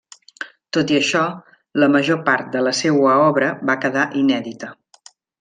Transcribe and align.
Tot 0.77 0.93
i 0.95 0.95
això, 0.99 1.21
la 1.83 1.89
major 1.97 2.17
part 2.31 2.49
de 2.57 2.65
la 2.69 2.73
seua 2.79 3.13
obra 3.27 3.51
va 3.73 3.77
quedar 3.85 4.09
inèdita. 4.25 4.73